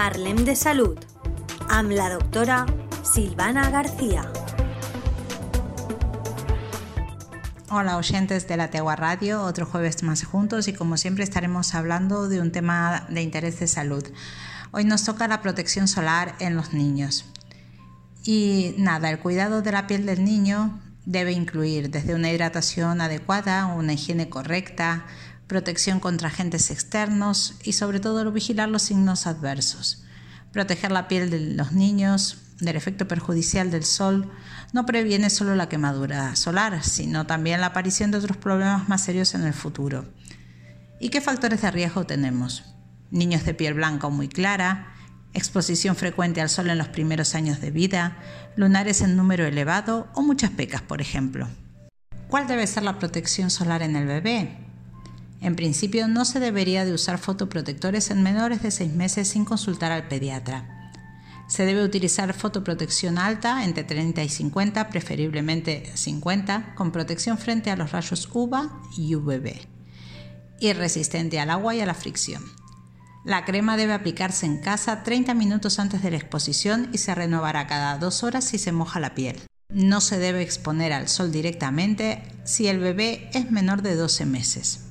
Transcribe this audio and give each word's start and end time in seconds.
Parlem 0.00 0.46
de 0.46 0.54
Salud 0.56 0.96
amb 1.68 1.90
la 1.92 2.06
doctora 2.08 2.64
Silvana 3.04 3.68
García. 3.68 4.22
Hola 7.68 7.98
oyentes 7.98 8.48
de 8.48 8.56
la 8.56 8.70
Tegua 8.70 8.96
Radio, 8.96 9.42
otro 9.42 9.66
jueves 9.66 10.02
más 10.02 10.24
juntos 10.24 10.68
y 10.68 10.72
como 10.72 10.96
siempre 10.96 11.22
estaremos 11.22 11.74
hablando 11.74 12.30
de 12.30 12.40
un 12.40 12.50
tema 12.50 13.04
de 13.10 13.20
interés 13.20 13.60
de 13.60 13.66
salud. 13.66 14.02
Hoy 14.70 14.84
nos 14.84 15.04
toca 15.04 15.28
la 15.28 15.42
protección 15.42 15.86
solar 15.86 16.34
en 16.38 16.56
los 16.56 16.72
niños. 16.72 17.26
Y 18.24 18.74
nada, 18.78 19.10
el 19.10 19.18
cuidado 19.18 19.60
de 19.60 19.72
la 19.72 19.86
piel 19.86 20.06
del 20.06 20.24
niño 20.24 20.80
debe 21.04 21.32
incluir 21.32 21.90
desde 21.90 22.14
una 22.14 22.30
hidratación 22.30 23.02
adecuada, 23.02 23.66
una 23.66 23.92
higiene 23.92 24.30
correcta, 24.30 25.04
protección 25.50 25.98
contra 25.98 26.28
agentes 26.28 26.70
externos 26.70 27.56
y 27.64 27.72
sobre 27.72 27.98
todo 27.98 28.30
vigilar 28.30 28.68
los 28.68 28.82
signos 28.82 29.26
adversos. 29.26 30.04
Proteger 30.52 30.92
la 30.92 31.08
piel 31.08 31.28
de 31.28 31.40
los 31.40 31.72
niños 31.72 32.38
del 32.60 32.76
efecto 32.76 33.08
perjudicial 33.08 33.72
del 33.72 33.84
sol 33.84 34.30
no 34.72 34.86
previene 34.86 35.28
solo 35.28 35.56
la 35.56 35.68
quemadura 35.68 36.36
solar, 36.36 36.84
sino 36.84 37.26
también 37.26 37.60
la 37.60 37.66
aparición 37.66 38.12
de 38.12 38.18
otros 38.18 38.36
problemas 38.36 38.88
más 38.88 39.02
serios 39.02 39.34
en 39.34 39.42
el 39.42 39.52
futuro. 39.52 40.04
¿Y 41.00 41.08
qué 41.08 41.20
factores 41.20 41.62
de 41.62 41.72
riesgo 41.72 42.06
tenemos? 42.06 42.62
Niños 43.10 43.44
de 43.44 43.52
piel 43.52 43.74
blanca 43.74 44.06
o 44.06 44.10
muy 44.10 44.28
clara, 44.28 44.94
exposición 45.34 45.96
frecuente 45.96 46.40
al 46.40 46.48
sol 46.48 46.70
en 46.70 46.78
los 46.78 46.88
primeros 46.88 47.34
años 47.34 47.60
de 47.60 47.72
vida, 47.72 48.18
lunares 48.54 49.00
en 49.00 49.16
número 49.16 49.44
elevado 49.44 50.06
o 50.14 50.22
muchas 50.22 50.50
pecas, 50.50 50.80
por 50.80 51.00
ejemplo. 51.00 51.48
¿Cuál 52.28 52.46
debe 52.46 52.68
ser 52.68 52.84
la 52.84 53.00
protección 53.00 53.50
solar 53.50 53.82
en 53.82 53.96
el 53.96 54.06
bebé? 54.06 54.69
En 55.40 55.56
principio 55.56 56.06
no 56.06 56.24
se 56.24 56.38
debería 56.38 56.84
de 56.84 56.92
usar 56.92 57.18
fotoprotectores 57.18 58.10
en 58.10 58.22
menores 58.22 58.62
de 58.62 58.70
6 58.70 58.92
meses 58.92 59.28
sin 59.28 59.44
consultar 59.44 59.90
al 59.90 60.06
pediatra. 60.08 60.92
Se 61.48 61.64
debe 61.64 61.82
utilizar 61.82 62.32
fotoprotección 62.34 63.18
alta 63.18 63.64
entre 63.64 63.82
30 63.82 64.22
y 64.22 64.28
50, 64.28 64.88
preferiblemente 64.90 65.90
50, 65.94 66.74
con 66.74 66.92
protección 66.92 67.38
frente 67.38 67.70
a 67.70 67.76
los 67.76 67.90
rayos 67.90 68.28
UVA 68.32 68.70
y 68.96 69.14
UVB 69.14 69.66
y 70.60 70.72
resistente 70.74 71.40
al 71.40 71.50
agua 71.50 71.74
y 71.74 71.80
a 71.80 71.86
la 71.86 71.94
fricción. 71.94 72.44
La 73.24 73.44
crema 73.44 73.76
debe 73.76 73.94
aplicarse 73.94 74.46
en 74.46 74.58
casa 74.58 75.02
30 75.02 75.34
minutos 75.34 75.78
antes 75.78 76.02
de 76.02 76.10
la 76.10 76.18
exposición 76.18 76.90
y 76.92 76.98
se 76.98 77.14
renovará 77.14 77.66
cada 77.66 77.98
dos 77.98 78.22
horas 78.22 78.44
si 78.44 78.58
se 78.58 78.72
moja 78.72 79.00
la 79.00 79.14
piel. 79.14 79.40
No 79.70 80.00
se 80.00 80.18
debe 80.18 80.42
exponer 80.42 80.92
al 80.92 81.08
sol 81.08 81.32
directamente 81.32 82.22
si 82.44 82.68
el 82.68 82.78
bebé 82.78 83.30
es 83.32 83.50
menor 83.50 83.82
de 83.82 83.94
12 83.94 84.26
meses. 84.26 84.89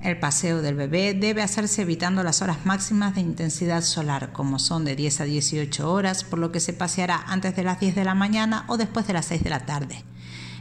El 0.00 0.18
paseo 0.18 0.60
del 0.60 0.74
bebé 0.74 1.14
debe 1.14 1.42
hacerse 1.42 1.82
evitando 1.82 2.22
las 2.22 2.42
horas 2.42 2.66
máximas 2.66 3.14
de 3.14 3.22
intensidad 3.22 3.82
solar, 3.82 4.32
como 4.32 4.58
son 4.58 4.84
de 4.84 4.94
10 4.94 5.22
a 5.22 5.24
18 5.24 5.90
horas, 5.90 6.22
por 6.22 6.38
lo 6.38 6.52
que 6.52 6.60
se 6.60 6.74
paseará 6.74 7.24
antes 7.26 7.56
de 7.56 7.64
las 7.64 7.80
10 7.80 7.94
de 7.94 8.04
la 8.04 8.14
mañana 8.14 8.64
o 8.68 8.76
después 8.76 9.06
de 9.06 9.14
las 9.14 9.26
6 9.26 9.42
de 9.42 9.50
la 9.50 9.64
tarde. 9.64 10.04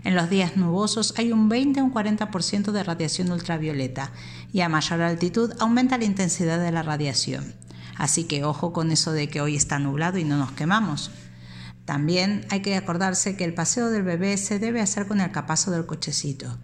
En 0.05 0.15
los 0.15 0.29
días 0.29 0.55
nubosos 0.55 1.13
hay 1.17 1.31
un 1.31 1.49
20 1.49 1.81
o 1.81 1.85
un 1.85 1.93
40% 1.93 2.71
de 2.71 2.83
radiación 2.83 3.31
ultravioleta 3.31 4.11
y 4.53 4.61
a 4.61 4.69
mayor 4.69 5.01
altitud 5.01 5.51
aumenta 5.59 5.97
la 5.97 6.05
intensidad 6.05 6.59
de 6.59 6.71
la 6.71 6.83
radiación. 6.83 7.53
Así 7.97 8.23
que 8.23 8.45
ojo 8.45 8.71
con 8.71 8.91
eso 8.91 9.11
de 9.11 9.27
que 9.29 9.41
hoy 9.41 9.55
está 9.55 9.79
nublado 9.79 10.17
y 10.17 10.23
no 10.23 10.37
nos 10.37 10.51
quemamos. 10.53 11.11
También 11.83 12.45
hay 12.49 12.61
que 12.61 12.75
acordarse 12.75 13.35
que 13.35 13.43
el 13.43 13.53
paseo 13.53 13.89
del 13.89 14.03
bebé 14.03 14.37
se 14.37 14.59
debe 14.59 14.81
hacer 14.81 15.07
con 15.07 15.21
el 15.21 15.31
capazo 15.31 15.71
del 15.71 15.85
cochecito 15.85 16.57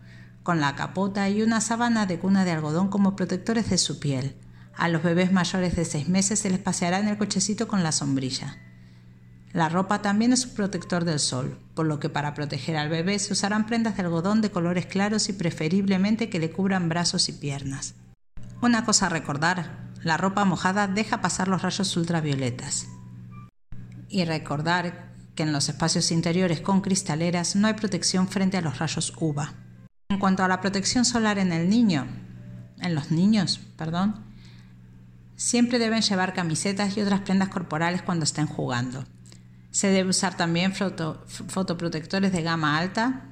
con 0.44 0.59
la 0.59 0.75
capota 0.75 1.30
y 1.30 1.42
una 1.42 1.61
sábana 1.61 2.06
de 2.06 2.20
cuna 2.20 2.45
de 2.45 2.52
algodón 2.52 2.89
como 2.89 3.16
protectores 3.16 3.70
de 3.70 3.78
su 3.78 4.00
piel. 4.00 4.36
A 4.75 4.88
los 4.88 5.03
bebés 5.03 5.31
mayores 5.31 5.75
de 5.75 5.86
6 5.86 6.09
meses 6.09 6.39
se 6.39 6.50
les 6.50 6.59
paseará 6.59 7.00
en 7.00 7.08
el 7.08 7.17
cochecito 7.17 7.67
con 7.67 7.83
la 7.83 7.92
sombrilla. 7.92 8.58
La 9.53 9.67
ropa 9.67 10.02
también 10.02 10.31
es 10.31 10.45
un 10.45 10.56
protector 10.56 11.04
del 11.04 11.20
sol, 11.20 11.60
por 11.76 11.86
lo 11.86 11.99
que 11.99 12.10
para 12.10 12.33
proteger 12.33 12.77
al 12.77 12.89
bebé 12.89 13.20
se 13.20 13.33
usarán 13.33 13.65
prendas 13.65 13.98
de 13.98 14.04
algodón 14.04 14.42
de 14.42 14.49
colores 14.49 14.86
claros 14.86 15.27
y 15.27 15.33
preferiblemente 15.33 16.30
que 16.30 16.39
le 16.39 16.52
cubran 16.52 16.88
brazos 16.88 17.27
y 17.27 17.33
piernas. 17.33 17.95
Una 18.61 18.86
cosa 18.86 19.08
a 19.08 19.10
recordar, 19.10 19.89
la 20.04 20.17
ropa 20.17 20.45
mojada 20.45 20.88
deja 20.88 21.20
pasar 21.21 21.49
los 21.49 21.61
rayos 21.61 21.95
ultravioletas. 21.98 22.88
Y 24.08 24.23
recordar 24.23 25.11
que 25.36 25.44
en 25.44 25.52
los 25.52 25.67
espacios 25.67 26.11
interiores 26.11 26.61
con 26.61 26.82
cristaleras 26.82 27.55
no 27.55 27.67
hay 27.67 27.73
protección 27.73 28.27
frente 28.27 28.58
a 28.58 28.61
los 28.61 28.80
rayos 28.80 29.14
UVA. 29.20 29.54
Cuanto 30.21 30.43
a 30.43 30.48
la 30.48 30.61
protección 30.61 31.04
solar 31.04 31.39
en 31.39 31.52
el 31.52 31.67
niño, 31.67 32.05
en 32.80 32.93
los 32.93 33.09
niños, 33.09 33.59
perdón, 33.76 34.23
siempre 35.36 35.80
deben 35.80 36.04
llevar 36.04 36.36
camisetas 36.36 36.95
y 36.95 37.02
otras 37.02 37.21
prendas 37.21 37.49
corporales 37.49 38.04
cuando 38.04 38.26
estén 38.26 38.45
jugando. 38.45 39.04
Se 39.71 39.87
debe 39.87 40.11
usar 40.11 40.37
también 40.37 40.73
fotoprotectores 40.76 42.32
de 42.32 42.43
gama 42.43 42.77
alta 42.77 43.32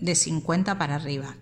de 0.00 0.14
50 0.14 0.78
para 0.78 0.94
arriba. 0.94 1.36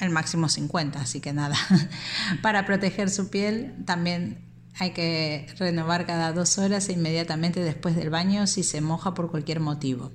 El 0.00 0.10
máximo 0.10 0.48
50, 0.48 1.00
así 1.00 1.20
que 1.20 1.32
nada. 1.32 1.54
para 2.42 2.66
proteger 2.66 3.10
su 3.10 3.30
piel 3.30 3.76
también 3.86 4.44
hay 4.80 4.90
que 4.90 5.46
renovar 5.56 6.04
cada 6.04 6.32
dos 6.32 6.58
horas 6.58 6.88
e 6.88 6.94
inmediatamente 6.94 7.60
después 7.60 7.94
del 7.94 8.10
baño 8.10 8.48
si 8.48 8.64
se 8.64 8.80
moja 8.80 9.14
por 9.14 9.30
cualquier 9.30 9.60
motivo. 9.60 10.10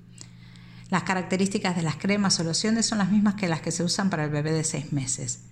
Las 0.93 1.01
características 1.01 1.75
de 1.75 1.81
las 1.81 1.95
cremas 1.95 2.39
o 2.39 2.43
lociones 2.43 2.85
son 2.85 2.99
las 2.99 3.09
mismas 3.09 3.33
que 3.33 3.47
las 3.47 3.61
que 3.61 3.71
se 3.71 3.83
usan 3.83 4.11
para 4.11 4.25
el 4.25 4.29
bebé 4.29 4.51
de 4.51 4.63
6 4.63 4.93
meses. 4.93 5.45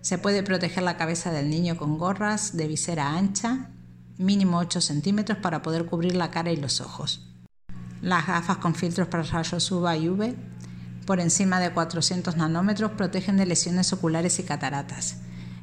Se 0.00 0.16
puede 0.16 0.42
proteger 0.42 0.82
la 0.82 0.96
cabeza 0.96 1.30
del 1.32 1.50
niño 1.50 1.76
con 1.76 1.98
gorras 1.98 2.56
de 2.56 2.66
visera 2.66 3.12
ancha, 3.14 3.68
mínimo 4.16 4.56
8 4.56 4.80
centímetros 4.80 5.36
para 5.36 5.60
poder 5.60 5.84
cubrir 5.84 6.16
la 6.16 6.30
cara 6.30 6.50
y 6.50 6.56
los 6.56 6.80
ojos. 6.80 7.28
Las 8.00 8.26
gafas 8.26 8.56
con 8.56 8.74
filtros 8.74 9.08
para 9.08 9.22
rayos 9.22 9.70
UVA 9.70 9.98
y 9.98 10.08
UV 10.08 10.34
por 11.04 11.20
encima 11.20 11.60
de 11.60 11.74
400 11.74 12.38
nanómetros 12.38 12.92
protegen 12.92 13.36
de 13.36 13.44
lesiones 13.44 13.92
oculares 13.92 14.38
y 14.38 14.44
cataratas. 14.44 15.18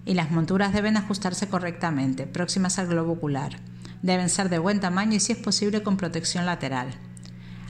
Y 0.05 0.13
las 0.13 0.29
monturas 0.29 0.73
deben 0.73 0.95
ajustarse 0.95 1.49
correctamente, 1.49 2.27
próximas 2.27 2.77
al 2.77 2.85
globo 2.85 3.13
ocular. 3.13 3.57
Deben 4.03 4.29
ser 4.29 4.49
de 4.49 4.59
buen 4.59 4.79
tamaño 4.79 5.15
y 5.15 5.19
si 5.19 5.31
es 5.31 5.39
posible 5.39 5.81
con 5.81 5.97
protección 5.97 6.45
lateral. 6.45 6.93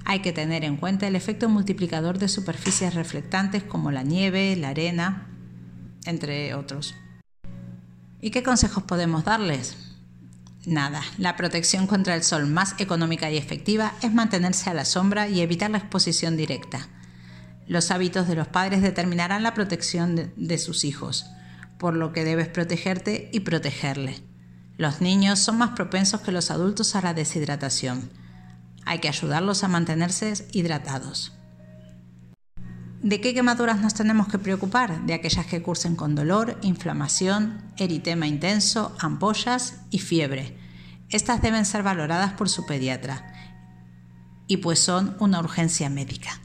Hay 0.10 0.22
que 0.22 0.32
tener 0.32 0.64
en 0.64 0.78
cuenta 0.78 1.06
el 1.06 1.18
efecto 1.18 1.50
multiplicador 1.50 2.18
de 2.18 2.30
superficies 2.30 2.94
reflectantes 2.94 3.62
como 3.62 3.92
la 3.92 4.04
nieve, 4.04 4.56
la 4.56 4.70
arena, 4.70 5.28
entre 6.06 6.54
otros. 6.54 6.96
¿Y 8.22 8.32
qué 8.32 8.42
consejos 8.42 8.84
podemos 8.84 9.26
darles? 9.26 9.76
Nada, 10.66 11.02
la 11.18 11.36
protección 11.36 11.88
contra 11.88 12.16
el 12.16 12.24
sol 12.24 12.48
más 12.48 12.76
económica 12.80 13.30
y 13.30 13.36
efectiva 13.36 13.96
es 14.02 14.14
mantenerse 14.14 14.70
a 14.70 14.74
la 14.74 14.86
sombra 14.86 15.28
y 15.28 15.42
evitar 15.42 15.72
la 15.72 15.80
exposición 15.80 16.38
directa. 16.38 16.88
Los 17.68 17.92
hábitos 17.92 18.30
de 18.30 18.36
los 18.36 18.48
padres 18.48 18.82
determinarán 18.82 19.44
la 19.44 19.54
protección 19.54 20.32
de, 20.38 20.58
sus 20.58 20.86
hijos, 20.86 21.26
por 21.78 21.94
lo 21.94 22.14
que 22.14 22.24
debes 22.24 22.48
protegerte 22.48 23.30
y 23.34 23.42
protegerle. 23.42 24.24
Los 24.78 25.02
niños 25.02 25.40
son 25.40 25.58
más 25.58 25.72
propensos 25.72 26.22
que 26.22 26.32
los 26.32 26.50
adultos 26.50 26.96
a 26.96 27.02
la 27.02 27.14
deshidratación. 27.14 28.10
Hay 28.88 29.00
que 29.00 29.10
ayudarlos 29.10 29.64
a 29.64 29.68
mantenerse 29.68 30.48
hidratados. 30.54 31.34
¿De 33.04 33.22
qué 33.22 33.34
quemaduras 33.34 33.80
nos 33.80 33.94
tenemos 33.94 34.28
que 34.28 34.40
preocupar? 34.40 35.06
De 35.06 35.14
aquellas 35.14 35.46
que 35.46 35.62
cursen 35.62 35.96
con 35.96 36.16
dolor, 36.16 36.58
inflamación, 36.62 37.62
eritema 37.78 38.28
intenso, 38.28 38.96
ampollas 39.00 39.82
y 39.92 40.00
fiebre. 40.00 40.58
Estas 41.10 41.42
deben 41.42 41.66
ser 41.66 41.84
valoradas 41.84 42.34
por 42.34 42.50
su 42.50 42.66
pediatra 42.66 43.34
y 44.48 44.58
pues 44.58 44.80
son 44.80 45.16
una 45.20 45.40
urgencia 45.40 45.90
médica. 45.90 46.40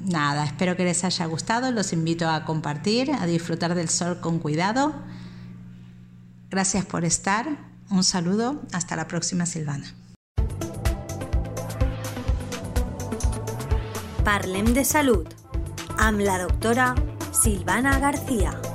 Nada, 0.00 0.44
espero 0.44 0.76
que 0.76 0.84
les 0.84 1.04
haya 1.04 1.26
gustado, 1.26 1.70
los 1.72 1.92
invito 1.92 2.28
a 2.30 2.44
compartir, 2.44 3.10
a 3.12 3.26
disfrutar 3.26 3.74
del 3.74 3.88
sol 3.88 4.20
con 4.20 4.38
cuidado. 4.38 4.94
Gracias 6.50 6.86
por 6.86 7.04
estar, 7.04 7.58
un 7.90 8.04
saludo, 8.04 8.62
hasta 8.72 8.96
la 8.96 9.06
próxima 9.08 9.44
Silvana. 9.44 9.99
Parlem 14.24 14.74
de 14.76 14.82
Salud 14.84 15.28
amb 15.96 16.20
la 16.20 16.36
doctora 16.42 16.94
Silvana 17.32 17.98
García. 17.98 18.69